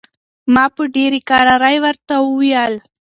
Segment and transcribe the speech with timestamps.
[0.53, 2.73] ما په ډېرې کرارۍ ورته وویل.